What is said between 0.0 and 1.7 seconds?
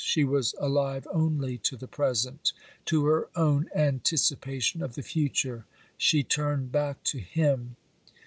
She was alive only